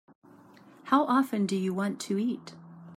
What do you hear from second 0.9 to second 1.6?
often do